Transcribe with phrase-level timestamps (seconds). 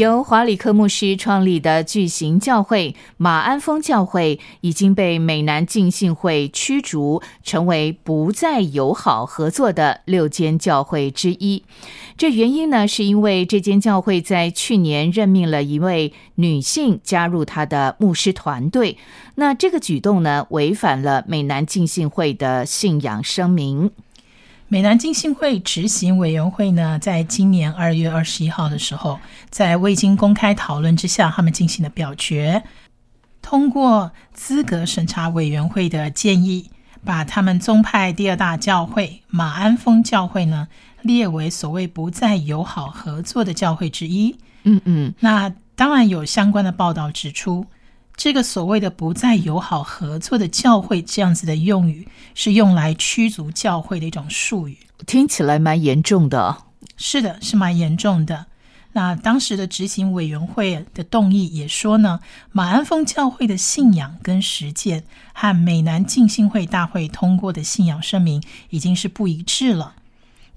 [0.00, 11.62] 由华里克牧师创立的巨型教会马鞍峰教会已经被美南浸信会驱逐，成为不再友好合作的六间教会之一。
[12.16, 18.96] 这原因呢，是因为这间教会在去年任命了一位女性加入他的牧师团队。
[19.34, 23.90] 那这个举动呢，违反了美南浸信会的信仰声明。
[24.72, 29.18] 美南浸信会执行委员会呢，在今年二月二十一号的时候，
[29.50, 32.62] 在未经公开讨论之下，他们进行了表决，
[33.42, 36.70] 通过资格审查委员会的建议，
[37.04, 40.68] 把他们宗派第二大教会马鞍峰教会呢
[41.02, 44.38] 列为所谓不再友好合作的教会之一。
[44.62, 47.66] 嗯嗯，那当然有相关的报道指出。
[48.16, 56.58] 这个所谓的不再友好合作的教会，这样子的用语是用来驱逐教会的一种术语，听起来蛮严重的。
[56.98, 58.44] 是的，是蛮严重的。
[58.92, 62.20] 那当时的执行委员会的动议也说呢，
[62.52, 69.94] 马鞍峰教会的信仰跟实践和美南浸信会大会通过的信仰声明已经是不一致了。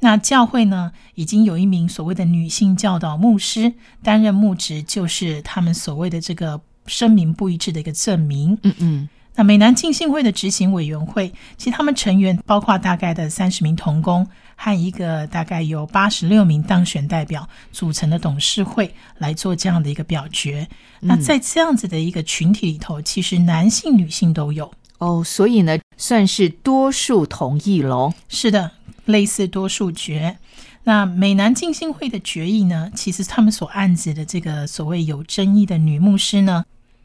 [0.02, 6.60] 那教会呢，已经有一名所谓的女性教导牧师担任牧职，就是他们所谓的这个。
[6.86, 8.58] 声明不一致的一个证明。
[8.64, 20.68] 嗯嗯，那美南浸信会的执行委员会，其实他们成员包括大概的三十名童工和一个大概有八十六名当选代表组成的董事会来做这样的一个表决。
[21.00, 28.14] 那在这样子的一个群体里头，其实男性、女性都有哦，所以呢，算是多数同意喽。
[28.30, 28.72] 是的，
[29.06, 30.38] 类似多数决。
[30.86, 36.64] 那美南浸信会的决议呢，其实他们所案子的这个所谓有争议的女牧师呢。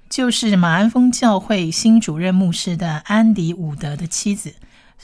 [0.08, 4.54] 就是马鞍峰教会新主任牧师的安迪伍德的妻子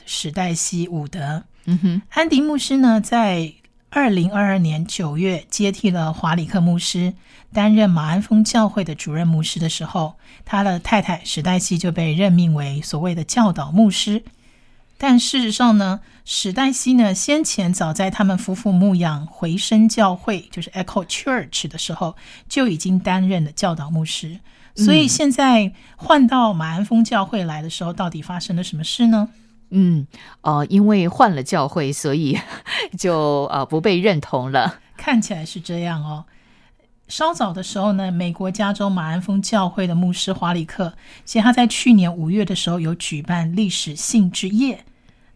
[0.06, 1.44] 史黛西伍德。
[1.66, 3.52] 嗯哼，安迪牧师呢，在
[3.90, 7.14] 二零二二年九月接替了华里克牧师，
[7.52, 10.14] 担任马鞍峰教会的主任牧师的时候，
[10.44, 14.24] 他的太太史黛西就被任命为所谓的教导牧师。
[14.98, 22.16] 但事实上呢，史黛西呢，先前早在他们夫妇牧养回声教会，就是 Echo Church 的时候，
[22.48, 24.40] 就已经担任了教导牧师。
[24.74, 29.28] 所以现在换到马鞍峰教会来的时候，到底发生了什么事呢？
[29.70, 30.06] 嗯，
[30.40, 32.38] 哦，因为换了教会，所以
[32.98, 34.80] 就呃不被认同了。
[34.96, 36.24] 看起来是这样哦。
[37.06, 40.94] 稍早的时候呢，美国加州马鞍峰教会的牧师华里克，
[41.26, 44.84] 其实他在去年五月的时候有举办历史性之夜，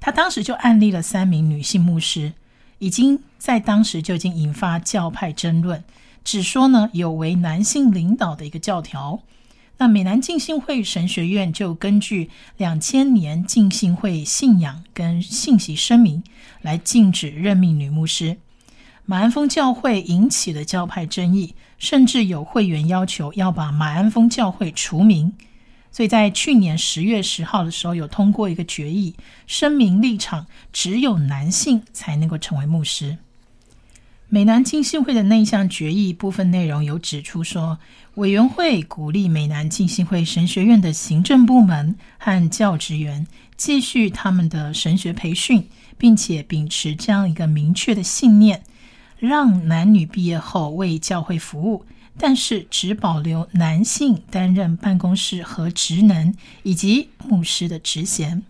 [0.00, 2.32] 他当时就案例了三名女性牧师，
[2.78, 5.82] 已经在当时就已经引发教派争论。
[6.24, 9.20] 只说呢，有为男性领导的一个教条。
[9.78, 16.22] 那美南浸信会神学院就根据两千年浸信会信仰跟信息声明
[16.62, 18.38] 来禁止任命女牧师。
[19.04, 25.32] 马鞍峰教会引起了教派争议，甚至有会员要求要把马鞍峰教会除名。
[25.98, 29.16] 所以在去年十月十号的时候，有通过一个决议，
[29.48, 33.18] 声明立场，只有男性才能够成为牧师。
[34.28, 37.80] 美南浸信会的那项决议部分内容有指出说，
[38.14, 43.26] 委员会鼓励美南浸信会神学院的行政部门和教职员
[43.56, 48.62] 继续他们的神学培训，并且秉持这样一个明确的信念，
[49.18, 51.84] 让男女毕业后为教会服务，
[52.18, 56.34] 但是只保留男性担任办公室和职能
[56.64, 58.42] 以及牧师的职衔。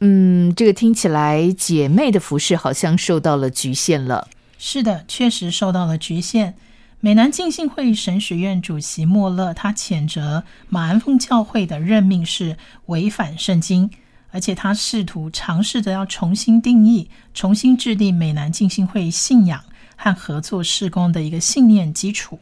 [0.00, 4.28] 嗯，这个听起来姐妹的服饰好像受到了局限了。
[4.56, 6.54] 是的，确实受到了局限。
[7.00, 13.88] 美南浸信会神学院主席莫勒他谴责马鞍凤教会的任命是违反圣经，
[14.32, 19.64] 而且他试图尝试着要重新定义、重新制定美南浸信会信仰
[19.94, 22.40] 和合作事工的一个信念基础。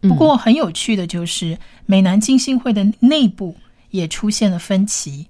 [0.00, 3.56] 不过，很有趣的就是美南浸信会的内部
[3.90, 5.26] 也出现了分歧。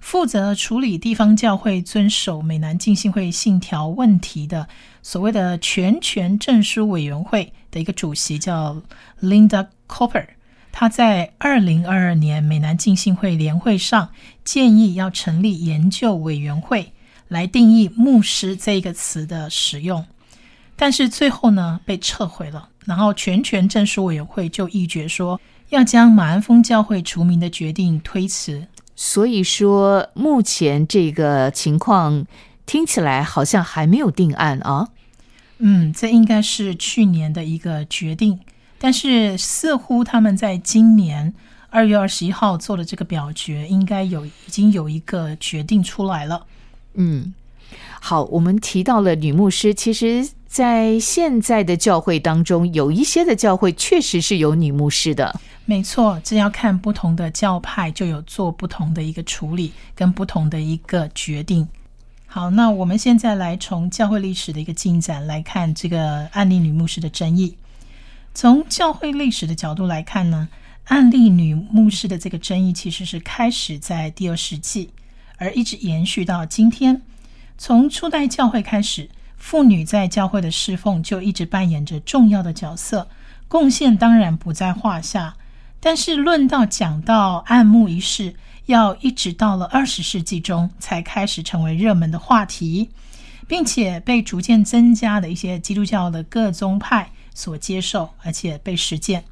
[0.00, 4.68] 负责处理地方教会遵守美南浸信会信条问题的
[5.02, 8.82] 所谓的全权证书委员会的一个主席叫
[9.22, 10.26] Linda Cooper，
[10.70, 14.10] 他在二零二二年美南浸信会联会上
[14.44, 16.92] 建议要成立研究委员会
[17.28, 20.04] 来定义牧师这一个词的使用，
[20.76, 25.40] 但是最后呢被撤回了，然后全权证书委员会就议决说
[25.70, 28.66] 要将马鞍峰教会除名的决定推迟。
[28.96, 32.26] 所以说，目前这个情况
[32.64, 34.88] 听起来好像还没有定案啊。
[35.58, 38.38] 嗯，这应该是去年的一个决定，
[38.78, 41.34] 但是似乎他们在今年
[41.70, 46.46] 二月二十一号做的这个表决，应该有已经有一个决定出来了。
[46.94, 47.34] 嗯，
[48.00, 55.40] 好，我们提到了女牧师，其实，在现在的教会当中，有一些的教会确实是有女牧师的。
[55.64, 61.66] 没错，这要看不同的教派，就有做不同的一个处理跟不同的一个决定。
[62.26, 67.56] 好，那我们现在来从教会历史的一个进展来看这个案例女牧师的争议。
[68.32, 70.48] 从教会历史的角度来看呢，
[70.84, 74.90] 案例女牧师的这个争议其实是开始在第二世纪，
[75.36, 77.02] 而一直延续到今天。
[77.58, 79.08] 从初代教会开始，
[79.44, 83.06] 妇女在教会的侍奉就一直扮演着重要的角色，
[83.46, 85.36] 贡献当然不在话下。
[85.80, 92.88] 但是论到讲到按牧仪式，要一直到了二十世纪中才开始成为热门的话题，
[93.46, 99.24] 并且被逐渐增加的一些基督教的各宗派所接受，而且被实践。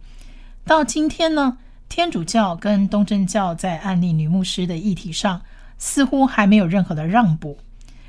[0.67, 1.57] 到今天呢，
[1.89, 5.41] 天主教跟东正教在案例女牧师的议题上
[5.79, 7.57] 似乎还没有任何的让步，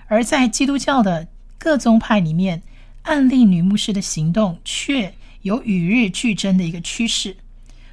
[0.07, 1.29] 而在基督教的
[1.63, 2.61] 各宗派里面，
[3.03, 5.13] 案例女牧师的行动却
[5.43, 7.37] 有与日俱增的一个趋势。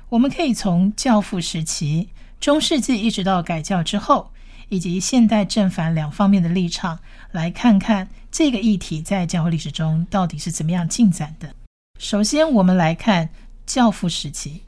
[0.09, 2.09] 我们可以从教父时期。
[2.41, 4.33] 中世纪一直到改教之后，
[4.71, 6.99] 以及现代正反两方面的立场，
[7.31, 11.55] 来看看这个议题在教会历史中到底是怎么样进展的。
[11.97, 13.29] 首先，我们来看
[13.65, 14.63] 教父时期。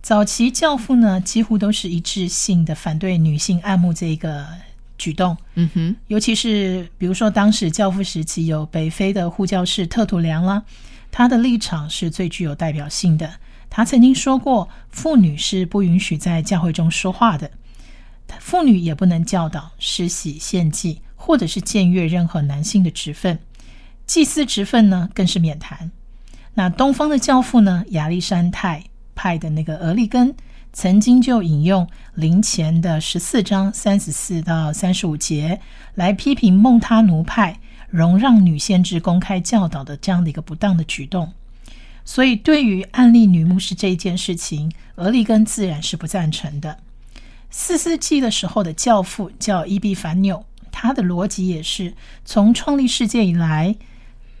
[0.00, 4.46] 早期教父呢，几乎都是一致性的反对女性按摩这一个
[4.98, 5.36] 举动。
[5.54, 10.62] 嗯哼，尤其是比如说，当时教父时期有北非的护教士特土良啦，
[11.10, 13.34] 他的立场是最具有代表性的。
[13.68, 17.50] 他曾经说过，妇女是不允许在教会中说话的，
[18.38, 23.38] 妇女也不能教导、施洗、献祭，或者是僭越任何男性的职分。
[24.06, 25.90] 祭司职分呢，更是免谈。
[26.54, 28.84] 那东方的教父呢，亚历山泰
[29.26, 30.36] 派的那个俄利根，
[30.72, 35.60] 曾经就引用林前的十四章三十四到三十五节，
[35.96, 37.58] 来批评孟他奴派
[37.90, 41.32] 容让女先知公开教导的这样的一个不当的举动。
[42.04, 46.78] 所以，对于案例女牧师这一件事情，俄利根自然是不赞成的。
[47.50, 51.94] 四世纪的时候的教父叫伊比凡纽，他的逻辑也是：
[52.24, 53.74] 从创立世界以来，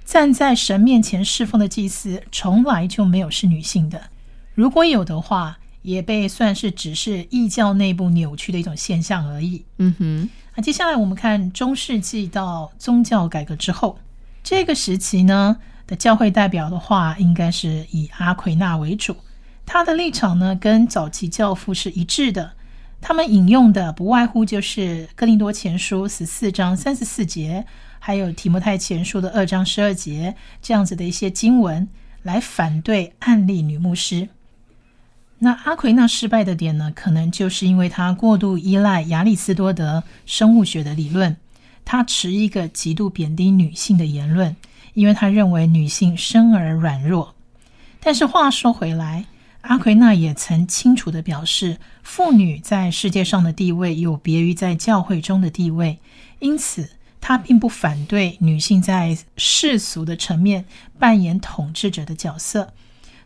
[0.04, 4.10] 站在神面前侍奉的祭司从来就没有是女性的。
[4.56, 9.62] 如果有的话，也被算是只是异教内部扭曲的一种现象而已。
[9.76, 10.30] 嗯哼。
[10.54, 13.98] 那接下来我们看中世纪到宗教改革之后
[14.42, 15.58] 这个时期呢？
[15.86, 19.14] 的教会代表的话，应该是以阿奎那为主。
[19.66, 22.52] 他的立场呢，跟早期教父是一致的。
[23.00, 27.66] 他们引用的不外乎就是《哥林多前书》十四章三十四节，
[27.98, 31.86] 还有《提摩太前书》的二章十二节这样子的一些经文，
[32.22, 34.28] 来反对案例女牧师。
[35.38, 41.36] 那阿奎那失败的点呢，可能就是因为他过度依赖亚里士多德生物学的理论，
[41.84, 44.56] 他持一个极度贬低女性的言论。
[44.94, 47.34] 因为他认为女性生而软弱，
[48.00, 49.26] 但是话说回来，
[49.60, 55.98] 阿奎那也曾清楚的表示，妇女在世界上的地位有别于在教会中的地位，
[56.38, 56.88] 因此
[57.20, 60.64] 他并不反对女性在世俗的层面
[60.98, 62.72] 扮演统治者的角色。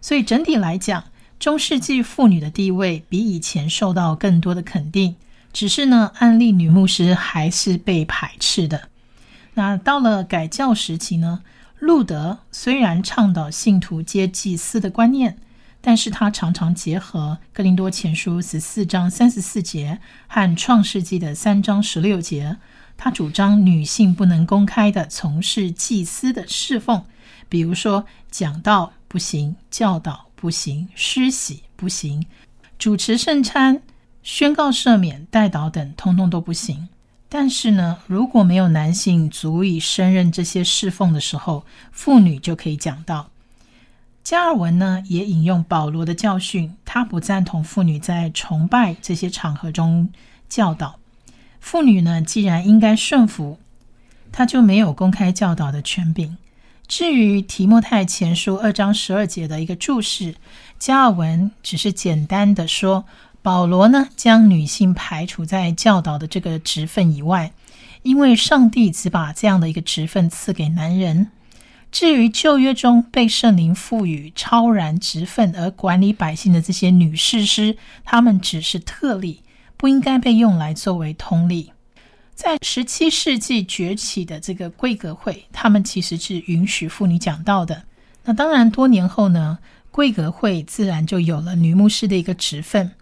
[0.01, 1.05] 所以整体来讲，
[1.41, 5.17] 中世纪妇女的地位比以前受到更多的肯定，
[5.55, 8.91] 只是呢，案例女牧师还是被排斥的。
[9.55, 11.41] 那到了改教时期呢？
[11.79, 15.39] 路德虽然倡导信徒皆祭司的观念，
[15.81, 22.59] 但是他常常结合《格林多前书》十四章三十四节和《创世纪》的三章十六节。
[22.99, 27.03] 他主张女性不能公开的从事祭司的侍奉，
[27.49, 32.25] 比如说讲道不行，教导不行，施洗不行，
[32.79, 33.83] 主持圣餐、
[34.23, 36.89] 宣告赦免、代祷等，通通都不行。
[37.29, 43.29] 但是呢，如果没有男性足以胜任这些侍奉的时候，妇女就可以讲到。
[44.25, 50.11] 加尔文呢也引用保罗的教训，他不赞同妇女在崇拜这些场合中
[50.49, 50.99] 教导。
[51.61, 53.59] 妇女呢既然应该顺服，
[54.33, 56.39] 他就没有公开教导的权柄。
[56.91, 60.35] 至于提莫太前书二章十二节的一个注释，
[60.77, 63.05] 加尔文只是简单的说。
[63.43, 67.53] 保罗呢，将女性排除在教导的这个职分以外，
[68.03, 71.29] 因为上帝只把这样的一个职分赐给男人。
[71.93, 79.45] 至于旧约中被圣灵赋予超然职分而管理百姓的这些女士师，她们只是特例，
[79.77, 81.71] 不应该被用来作为通例。
[82.41, 87.83] 在十七世纪崛起的这个贵格会，他们其实是允许妇女讲道的。
[88.25, 89.59] 那当然，多年后呢，
[89.91, 92.93] 贵格会自然就有了女牧师的一个职分。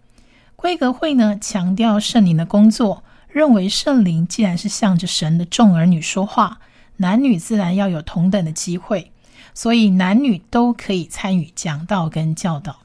[0.56, 6.58] 贵格会呢，强调圣灵的工作，认为圣灵既然是向着神的众儿女说话，
[6.96, 9.12] 男女自然要有同等的机会，
[9.54, 12.80] 所以男女都可以参与讲道跟教导。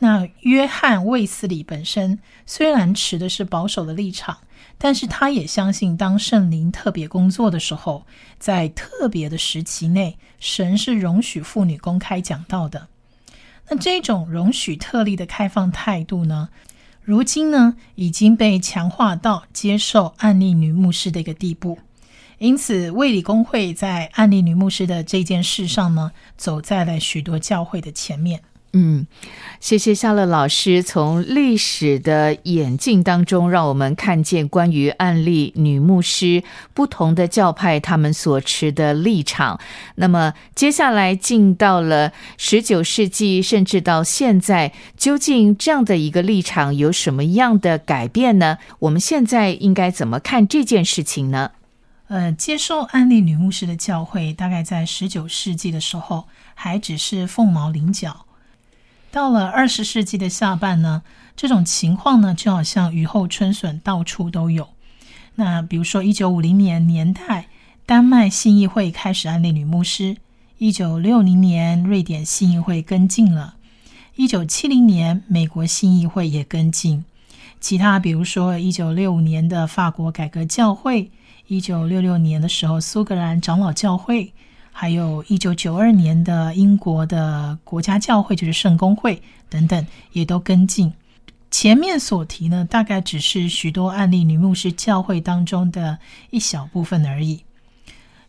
[0.00, 4.38] 那约翰卫斯理本身虽然持的是保守的立场。
[4.82, 8.06] 但是他也相信，当圣灵特别工作的时候，
[8.38, 12.88] 在特别的时期内，神是容许妇女公开讲道的。
[13.68, 16.48] 那这种容许特例的开放态度呢，
[17.02, 21.78] 如今呢已经被强化到接受案例女牧师的一个地步。
[22.38, 28.42] 因此，卫理公会在案例女牧师的这件事上呢，走在了许多教会的前面。
[28.72, 29.04] 嗯，
[29.58, 39.58] 谢谢夏乐老师从历史的眼镜当中，让我们看见关于案例女牧师不同的教派他们所持的立场。
[39.96, 48.58] 那么接下来进到了十九世纪，甚至到现在，究竟这样的一个立场有什么样的改变呢？
[48.78, 51.50] 我们现在应该怎么看这件事情呢？
[52.06, 58.26] 呃，接受案例女牧师的教会，大概在十九世纪的时候，还只是凤毛麟角。
[59.12, 61.02] 到了二十世纪的下半呢，
[61.34, 64.68] 这种情况呢就好像雨后春笋，到处都有。
[65.34, 67.48] 那比如说，一九五零年年代，
[67.86, 70.14] 丹麦信义会开始安利女牧师；
[70.58, 73.54] 一九六零年，瑞典信义会跟进了；
[74.14, 77.04] 一九七零年，美国信义会也跟进。
[77.60, 81.10] 其他比如说，一九六五年的法国改革教会；
[81.48, 84.32] 一九六六年的时候，苏格兰长老教会。
[84.80, 90.90] 还有一九九二年的英国的国家教会，就是圣公会等等，也都跟进。
[91.50, 95.98] 前面所提呢，大概只是许多案例女牧师教会当中的
[96.30, 97.44] 一小部分而已。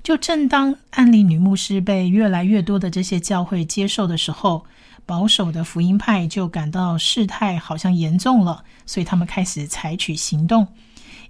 [0.04, 4.66] 就正当案例女牧师被越来越多的这些教会接受的时候，
[5.06, 10.68] 保守的福音派就感到事态好像严重了，所以他们开始采取行动。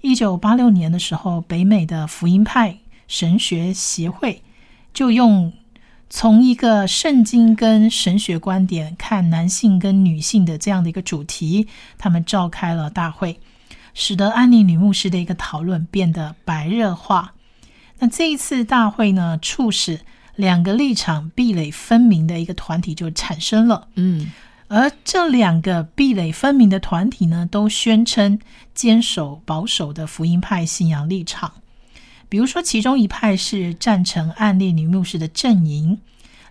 [0.02, 2.76] 一九八六年的时候，北美的福音派
[3.08, 4.42] 神学协会。
[4.94, 5.54] 就用
[6.10, 11.68] 从一个圣经跟神学观点看男性跟女性的这样的一个主题，
[11.98, 13.40] 他们召开了大会，
[13.94, 17.34] 使得安妮女牧师的一个讨论变得白热化。
[18.00, 20.02] 那这一次大会呢，促使
[20.36, 23.88] 两个立场壁垒分明的一个团体就产生了。
[23.96, 24.32] 嗯，
[24.68, 28.40] 而这两个壁垒分明的团体呢，都宣称
[28.74, 31.54] 坚守保守的福音派信仰立场。
[32.32, 36.00] 比如说，其中一派是赞成暗恋女牧师的阵营，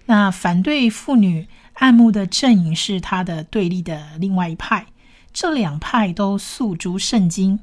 [0.05, 4.89] 那反对妇女暗牧的阵营是他的对立的另外一派。
[5.33, 7.61] 这两派都诉诸圣经。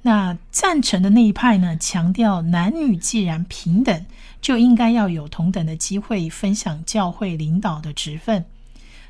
[0.00, 4.06] 那赞成的那一派呢，强调男女既然平等，
[4.40, 8.46] 就应该要有同等的机会分享教会领导的职分。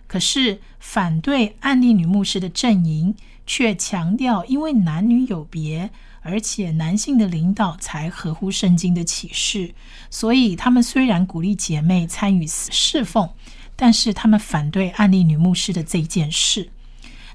[0.09, 3.14] 可是反对暗恋女牧师的阵营
[3.47, 5.90] 却强调，因为男女有别。
[6.26, 9.73] 而且男性的领导才合乎圣经的启示，
[10.11, 13.30] 所以他们虽然鼓励姐妹参与侍奉，
[13.76, 16.71] 但是他们反对案例女牧师的这件事。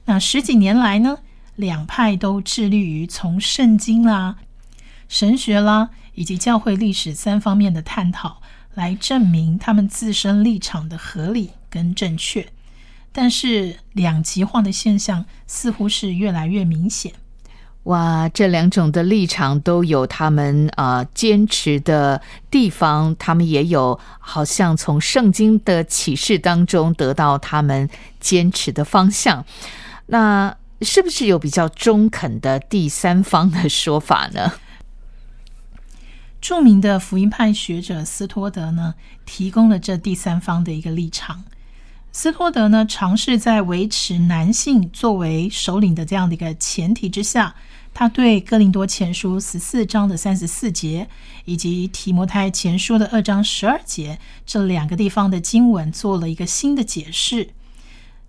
[0.06, 1.20] 那十几年来呢，
[1.56, 4.36] 两派都致力于从圣经啦、
[5.08, 8.42] 神学啦以及教会历史三方面的探讨，
[8.74, 12.52] 来证明他们自身立场的合理跟正确。
[13.14, 17.14] 但是两极化的现象似乎是越来越明显。
[17.84, 22.22] 哇，这两种的立场都有他们啊坚持的
[22.52, 29.44] 地方，他们也有好像从圣经的启示当中得到他们坚持的方向。
[30.06, 34.54] 那是不是有比较中肯的第三方的说法呢？
[36.40, 38.94] 著名的福音派学者斯托德呢，
[39.26, 41.44] 提供了这第三方的一个立场。
[42.14, 47.56] 斯托德呢，尝试在维持男性作为首领的这样的一个前提之下。
[47.94, 51.10] 他对哥林多前书十四章的三十四节，
[51.44, 57.50] 以及提摩太前书的二章十二节这两个地方的经文做了一个新的解释。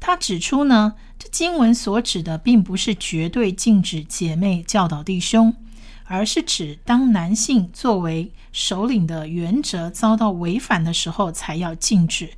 [0.01, 5.55] 他指出呢，这经文所指的并不是绝对禁止姐妹教导弟兄，
[6.07, 12.31] 而是指当男性作为首领的原则遭到违反的时候才要禁止。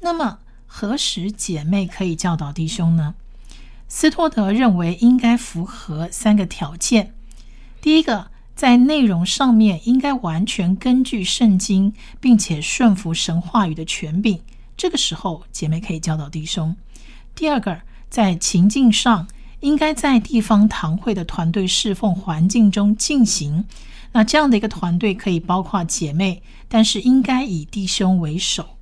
[0.00, 0.40] 那么，
[0.72, 3.16] 何时姐妹可以教导弟兄呢？
[3.88, 7.12] 斯托德认为应该符合三个条件：
[7.82, 14.40] 第一个，在内容上面应该完全根据圣经，并且顺服神话语的权柄，
[14.76, 16.76] 这个时候姐妹可以教导弟兄；
[17.34, 19.26] 第二个，在情境上
[19.58, 23.64] 应该在地方堂会的团队侍奉环境中进行。
[24.12, 28.76] 那这样的一个团队可以包括姐妹，但是应该以弟兄为首。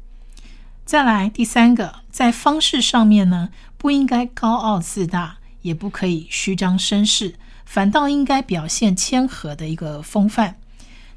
[0.88, 7.34] 再来第三个，在方式上面呢，不应该高傲自大，也不可以虚张声势，
[7.66, 10.56] 反倒应该表现谦和的一个风范。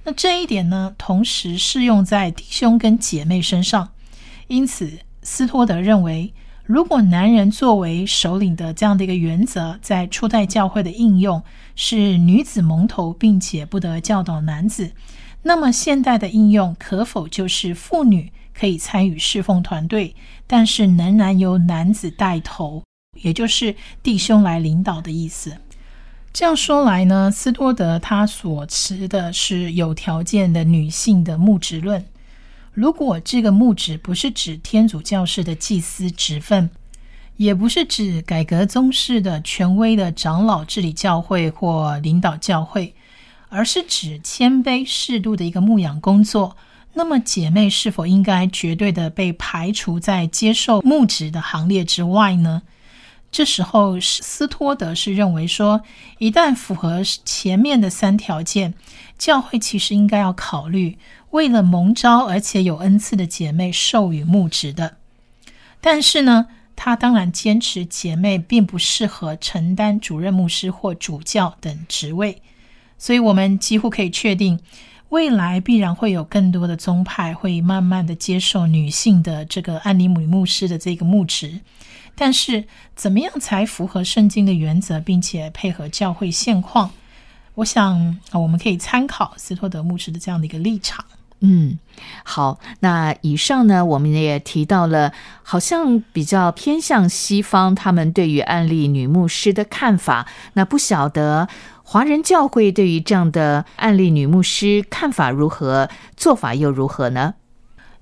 [0.03, 3.91] 那这一点呢，同时适用在弟兄跟姐妹身上。
[4.47, 6.33] 因此，斯托德认为，
[6.65, 11.41] 如果男人作为首领的这样的一个原则，在初代教会的应用
[11.77, 14.91] 是女子蒙头，并且不得教导男子，
[15.43, 18.33] 那么现代的应用可否就是妇女？
[18.53, 20.15] 可以参与侍奉团队，
[20.47, 22.83] 但是仍然由男子带头，
[23.21, 25.57] 也就是弟兄来领导的意思。
[26.33, 32.05] 这样说来呢，斯多德他所持的是有条件的女性的牧职论。
[32.73, 36.69] 如果这个牧职不是指天主教式的祭司职分，
[37.35, 42.93] 也不是指改革宗室的权威的长老治理教会或领导教会，
[43.49, 46.55] 而是指谦卑适度的一个牧养工作。
[46.93, 52.63] 那么，姐妹是否应该绝对的被排除在接受牧职的行列之外呢？
[53.31, 55.83] 这时候，斯托德是认为说，
[56.17, 58.73] 一旦符合前面的三条件，
[59.17, 60.97] 教会其实应该要考虑
[61.29, 64.97] 为了蒙召而且有恩赐的姐妹授予牧职的。
[65.79, 72.41] 但是呢，他当然坚持姐妹并不适合承担主任牧师或主教等职位，
[72.97, 74.59] 所以我们几乎可以确定。
[75.11, 81.59] 未来必然会有更多的宗派会慢慢的接受女性的这个安妮姆牧师的这个牧职，
[82.15, 82.63] 但是
[82.95, 86.91] 怎么样才符合圣经的原则，并且配合教会现况？
[87.55, 91.03] 我想，我们可以参考斯托德牧师的这样的一个立场。
[91.41, 91.77] 嗯，
[92.23, 95.11] 好，那以上呢，我们也提到了，
[95.43, 101.49] 好像比较偏向西方，他们对于案例女牧师的看法，那不晓得。
[101.91, 105.89] 华人教会对于这样的案例女牧师看法如何？
[106.15, 107.33] 做法又如何呢？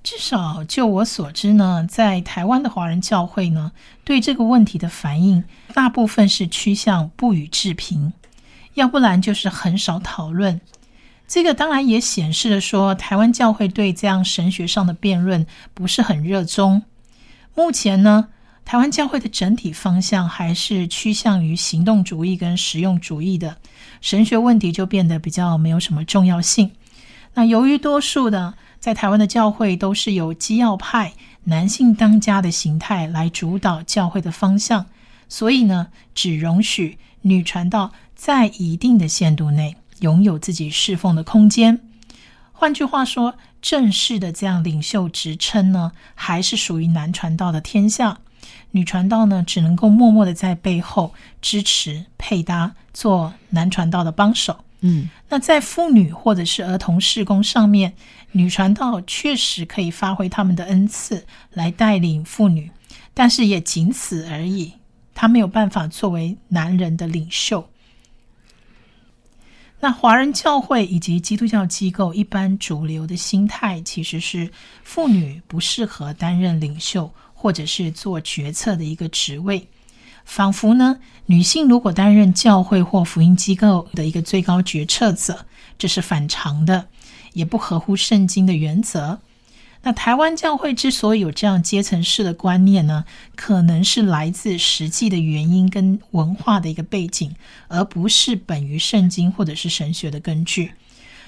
[0.04, 3.72] 至少就我所知呢，在台湾的华人教会呢，
[4.04, 5.42] 对这个问题的反应，
[5.74, 8.12] 大部分是趋向不予置评，
[8.74, 10.60] 要不然就是很少讨论。
[11.26, 16.82] 这个当然也显示了说，台湾教会对这样神学上的辩论不是很热衷。
[17.56, 18.28] 目前呢？
[18.64, 23.56] 台湾教会的整体方向还是趋向于行动主义跟实用主义的，
[24.00, 26.70] 神学问题就变得比较没有什么重要性。
[27.34, 31.12] 那由于多数的在台湾的教会都是由基要派
[31.44, 34.86] 男性当家的形态来主导教会的方向，
[35.28, 41.80] 所以呢，只容许女传道在一定的限度内拥有自己侍奉的空间。
[42.52, 48.18] 换句话说，正式的这样领袖职称呢，还是属于男传道的天下。
[48.72, 54.64] 女传道呢，只能够默默的在背后支持、配搭，做男传道的帮手。
[54.80, 57.92] 嗯，那在妇女或者是儿童事工上面，
[58.32, 62.70] 女传道确实可以发挥他们的恩赐来带领妇女，
[63.12, 64.72] 但是也仅此而已。
[65.14, 67.68] 她没有办法作为男人的领袖。
[69.80, 74.50] 那华人教会以及基督教机构一般主流的心态，其实是
[74.82, 77.12] 妇女不适合担任领袖。
[77.40, 79.66] 或者是做决策的一个职位，
[80.26, 85.46] 仿佛呢，女性如果担任教会或福音机构的一个最高决策者，
[85.78, 86.88] 这是反常的，
[87.32, 89.20] 也不合乎圣经的原则。
[89.84, 97.34] 那台湾教会之所以有这样阶层式的观念呢，可能是来自实际的原因跟文化的一个背景，
[97.68, 100.72] 而不是本于圣经或者是神学的根据。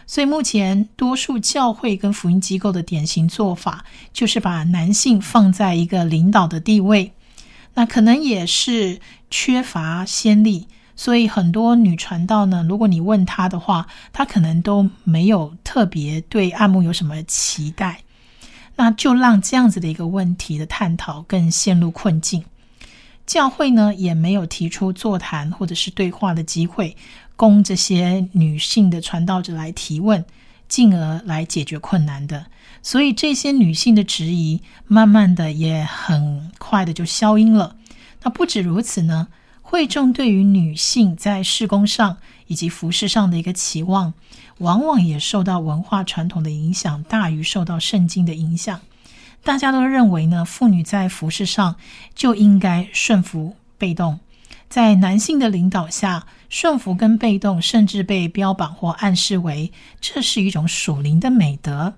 [0.07, 7.13] 所以目前多数教会跟福音机构的典型做法，就是把男性放在一个领导的地位，
[7.75, 10.67] 那可能也是缺乏先例。
[10.95, 18.03] 所以很多女传道呢，如果你问她的话，她可能都没有特别对暗牧有什么期待，
[18.77, 22.45] 那就让这样子的一个问题的探讨更陷入困境。
[23.25, 26.95] 教会呢也没有提出座谈或者是对话的机会。
[27.43, 30.25] 供这些女性的传道者来提问，
[30.69, 32.47] 进而来解决困难的。
[32.83, 37.75] 所以这些女性的质疑，慢慢的也很快的就消音了。
[38.23, 39.27] 那不止如此呢，
[39.61, 44.15] 会众对于女性在事工上以及服饰上的一个期望，
[44.59, 48.81] 往往也受到文化传统的影响大于受到圣经的影响。
[49.43, 51.75] 大家都认为呢，妇女在服饰上
[52.15, 54.21] 就应该顺服被动。
[54.69, 61.95] 在男性的领导下，顺服跟被动，甚至被标榜或暗示为这是一种属灵的美德。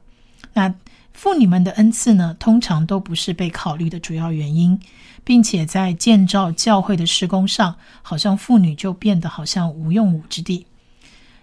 [0.53, 0.73] 那
[1.13, 4.81] 妇女们的恩赐呢，通常都不是被考虑的主要原因，
[5.25, 10.69] 并且在建造教会的施工上，好像妇女就变得好像无用武之地。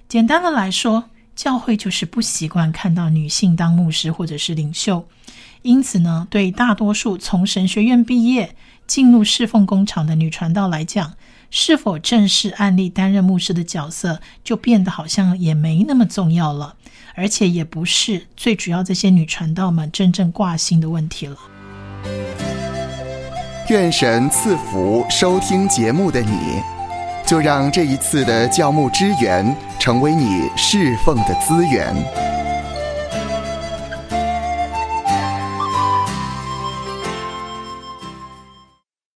[0.07, 5.05] 简单的来说，教会就是不习惯看到女性当牧师或者是领袖，
[5.63, 8.55] 因此呢，对大多数从神学院毕业
[8.87, 11.15] 进入侍奉工厂的女传道来讲，
[11.51, 16.75] 是否正式案例担任牧师的角色，就变得好像也没那么重要了。
[17.13, 21.37] 而且也不是最主要，这些女传道们真正挂心的问题了。
[23.69, 26.61] 愿神赐福收听节目的你，
[27.27, 32.40] 就让这一次的教牧支援成为你侍奉的资源。